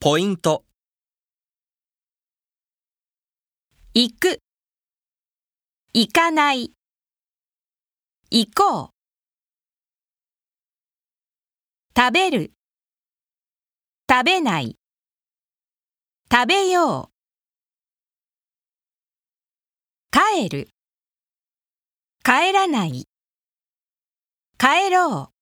[0.00, 0.64] ポイント、
[3.94, 4.38] 行く、
[5.92, 6.72] 行かない、
[8.30, 8.88] 行こう。
[11.98, 12.52] 食べる、
[14.08, 14.78] 食べない、
[16.30, 17.12] 食べよう。
[20.12, 20.68] 帰る、
[22.22, 23.08] 帰らない、
[24.58, 25.37] 帰ろう。